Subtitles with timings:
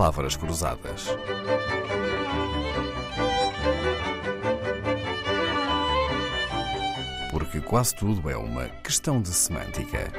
[0.00, 1.08] Palavras Cruzadas.
[7.30, 10.10] Porque quase tudo é uma questão de semântica.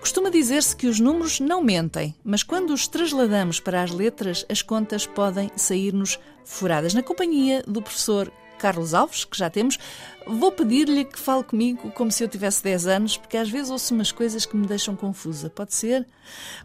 [0.00, 4.62] Costuma dizer-se que os números não mentem, mas quando os trasladamos para as letras, as
[4.62, 6.92] contas podem sair-nos furadas.
[6.92, 8.32] Na companhia do professor
[8.62, 9.76] Carlos Alves, que já temos,
[10.24, 13.92] vou pedir-lhe que fale comigo como se eu tivesse 10 anos, porque às vezes ouço
[13.92, 15.50] umas coisas que me deixam confusa.
[15.50, 16.06] Pode ser?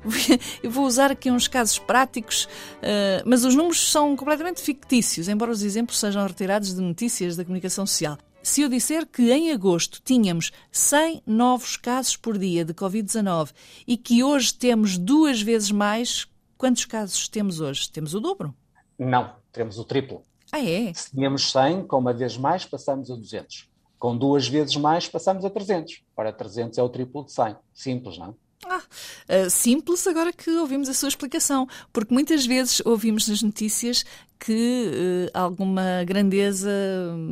[0.62, 2.48] Eu vou usar aqui uns casos práticos,
[2.84, 7.44] eh, mas os números são completamente fictícios, embora os exemplos sejam retirados de notícias da
[7.44, 8.18] comunicação social.
[8.44, 13.50] Se eu disser que em agosto tínhamos 100 novos casos por dia de Covid-19
[13.88, 16.28] e que hoje temos duas vezes mais,
[16.58, 17.90] quantos casos temos hoje?
[17.90, 18.54] Temos o dobro?
[19.00, 20.22] Não, temos o triplo.
[20.52, 20.94] Ah, é?
[20.94, 23.70] Se tínhamos 100, com uma vez mais, passamos a 200.
[24.00, 26.04] Com duas vezes mais, passamos a 300.
[26.16, 27.56] Ora, 300 é o triplo de 100.
[27.74, 28.36] Simples, não?
[28.66, 34.04] Ah, uh, simples agora que ouvimos a sua explicação, porque muitas vezes ouvimos nas notícias
[34.40, 34.92] que
[35.34, 36.70] uh, alguma grandeza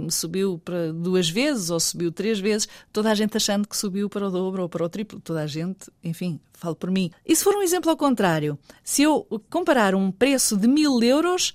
[0.09, 4.28] subiu para duas vezes ou subiu três vezes, toda a gente achando que subiu para
[4.28, 7.12] o dobro ou para o triplo, toda a gente, enfim, falo por mim.
[7.25, 11.53] E se for um exemplo ao contrário, se eu comparar um preço de mil euros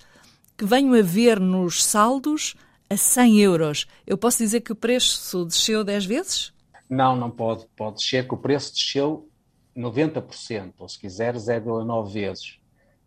[0.61, 2.55] que venho a ver nos saldos
[2.91, 3.87] a 100 euros.
[4.07, 6.53] Eu posso dizer que o preço desceu 10 vezes?
[6.87, 7.67] Não, não pode.
[7.75, 9.27] Pode descer que o preço desceu
[9.75, 12.59] 90%, ou se quiser 0,9 vezes.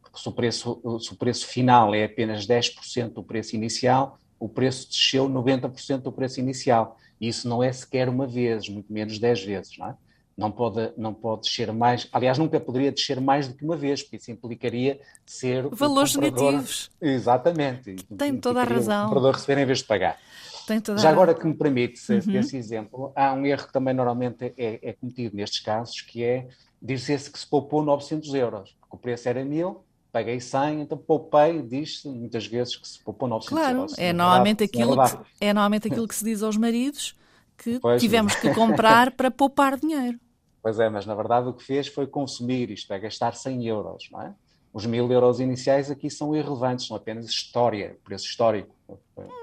[0.02, 4.50] Porque se o, preço, se o preço final é apenas 10% do preço inicial, o
[4.50, 6.98] preço desceu 90% do preço inicial.
[7.22, 9.96] Isso não é sequer uma vez, muito menos 10 vezes, não é?
[10.38, 14.02] Não pode, não pode descer mais, aliás, nunca poderia descer mais do que uma vez,
[14.02, 15.68] porque isso implicaria ser.
[15.70, 16.90] Valores negativos.
[17.00, 17.96] Exatamente.
[18.18, 19.06] Tem toda a razão.
[19.06, 20.18] O comprador receber em vez de pagar.
[20.66, 22.40] Tem toda Já agora que me permite uhum.
[22.40, 26.48] esse exemplo, há um erro que também normalmente é, é cometido nestes casos, que é
[26.82, 31.62] dizer-se que se poupou 900 euros, porque o preço era 1000, paguei 100, então poupei,
[31.62, 33.94] diz-se muitas vezes que se poupou 900 claro, euros.
[33.94, 37.16] Claro, é, normalmente, aquilo que, é normalmente aquilo que se diz aos maridos
[37.58, 40.20] que pois, tivemos que comprar para poupar dinheiro.
[40.64, 44.08] Pois é, mas na verdade o que fez foi consumir, isto é, gastar 100 euros,
[44.10, 44.34] não é?
[44.74, 48.74] Os mil euros iniciais aqui são irrelevantes, são apenas história, preço histórico.
[48.88, 48.98] O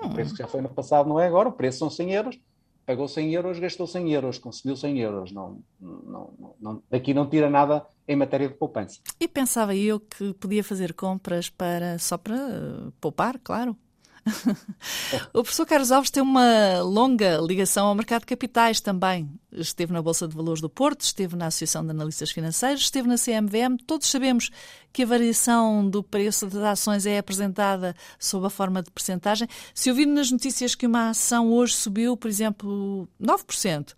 [0.07, 0.15] hum.
[0.15, 2.41] preço que já foi no passado não é agora, o preço são 100 euros,
[2.87, 5.31] pagou 100 euros, gastou 100 euros, consumiu 100 euros.
[5.31, 8.99] Não, não, não, daqui não tira nada em matéria de poupança.
[9.21, 13.77] E pensava eu que podia fazer compras para só para poupar, claro.
[15.33, 19.31] o professor Carlos Alves tem uma longa ligação ao mercado de capitais também.
[19.53, 23.17] Esteve na Bolsa de Valores do Porto, esteve na Associação de Analistas Financeiros, esteve na
[23.17, 23.77] CMVM.
[23.87, 24.51] Todos sabemos
[24.93, 29.49] que a variação do preço das ações é apresentada sob a forma de percentagem.
[29.75, 33.95] Se ouvir nas notícias que uma ação hoje subiu, por exemplo, 9%,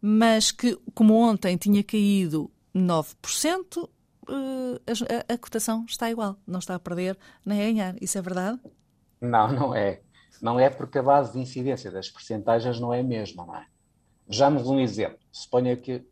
[0.00, 3.88] mas que, como ontem, tinha caído 9%,
[4.28, 7.96] eh, a, a, a cotação está igual, não está a perder nem a ganhar.
[8.00, 8.58] Isso é verdade?
[9.24, 10.00] Não, não é.
[10.42, 13.66] Não é porque a base de incidência das percentagens não é a mesma, não é?
[14.26, 15.18] Vejamos um exemplo.
[15.30, 16.04] Suponha que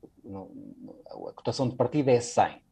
[1.06, 2.62] a cotação de partida é 100.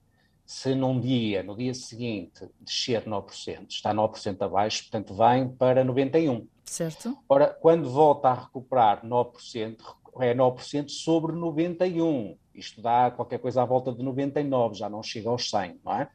[0.44, 6.46] Se num dia, no dia seguinte, descer 9%, está 9% abaixo, portanto vem para 91%.
[6.64, 7.16] Certo.
[7.28, 9.76] Ora, quando volta a recuperar 9%,
[10.20, 12.36] é 9% sobre 91%.
[12.52, 16.10] Isto dá qualquer coisa à volta de 99%, já não chega aos 100%, não é?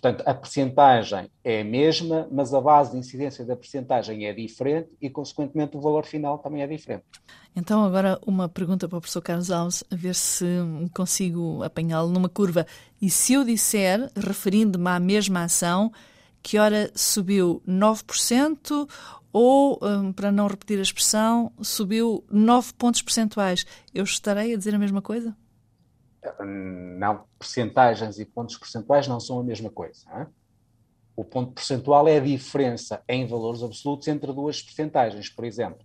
[0.00, 4.90] Portanto, a percentagem é a mesma, mas a base de incidência da percentagem é diferente
[5.00, 7.04] e, consequentemente, o valor final também é diferente.
[7.56, 10.44] Então, agora uma pergunta para o professor Carlos Alves, a ver se
[10.92, 12.66] consigo apanhá-lo numa curva.
[13.00, 15.90] E se eu disser, referindo-me à mesma ação,
[16.42, 18.86] que ora subiu 9%
[19.32, 23.64] ou, hum, para não repetir a expressão, subiu 9 pontos percentuais,
[23.94, 25.34] eu estarei a dizer a mesma coisa?
[26.44, 30.04] Não, percentagens e pontos percentuais não são a mesma coisa.
[30.10, 30.26] É?
[31.16, 35.28] O ponto percentual é a diferença em valores absolutos entre duas percentagens.
[35.28, 35.84] Por exemplo,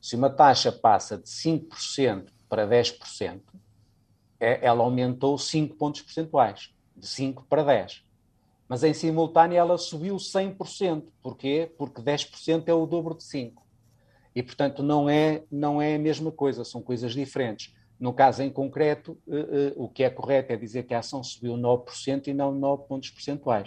[0.00, 3.40] se uma taxa passa de 5% para 10%,
[4.38, 8.04] é, ela aumentou 5 pontos percentuais, de 5 para 10.
[8.68, 11.04] Mas em simultâneo ela subiu 100%.
[11.22, 11.72] Porquê?
[11.76, 13.64] Porque 10% é o dobro de 5.
[14.34, 17.74] E, portanto, não é, não é a mesma coisa, são coisas diferentes.
[18.04, 21.24] No caso em concreto, uh, uh, o que é correto é dizer que a ação
[21.24, 23.66] subiu 9% e não 9 pontos percentuais.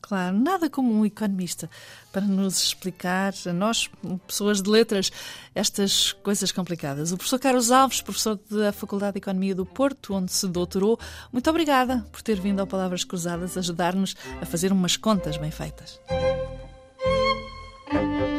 [0.00, 1.70] Claro, nada como um economista
[2.10, 3.88] para nos explicar, a nós,
[4.26, 5.12] pessoas de letras,
[5.54, 7.12] estas coisas complicadas.
[7.12, 10.98] O professor Carlos Alves, professor da Faculdade de Economia do Porto, onde se doutorou,
[11.32, 16.00] muito obrigada por ter vindo ao Palavras Cruzadas ajudar-nos a fazer umas contas bem feitas.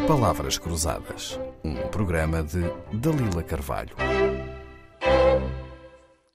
[0.06, 2.60] Palavras Cruzadas, um programa de
[2.92, 3.96] Dalila Carvalho.